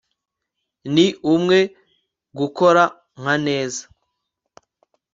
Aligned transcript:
ni 0.93 1.07
umwe 1.35 1.59
gukora 2.39 2.83
nka 3.19 3.35
neza 3.47 3.83